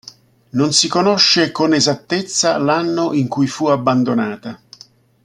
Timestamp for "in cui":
3.13-3.45